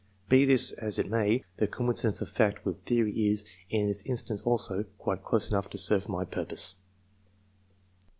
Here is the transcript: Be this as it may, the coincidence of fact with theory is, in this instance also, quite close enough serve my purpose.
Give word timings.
Be 0.29 0.45
this 0.45 0.71
as 0.71 0.97
it 0.97 1.11
may, 1.11 1.43
the 1.57 1.67
coincidence 1.67 2.21
of 2.23 2.29
fact 2.29 2.65
with 2.65 2.83
theory 2.85 3.29
is, 3.29 3.45
in 3.69 3.85
this 3.85 4.01
instance 4.01 4.41
also, 4.41 4.81
quite 4.97 5.23
close 5.23 5.51
enough 5.51 5.71
serve 5.77 6.09
my 6.09 6.25
purpose. 6.25 6.73